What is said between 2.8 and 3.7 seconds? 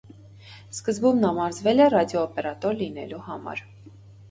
լինելու համար։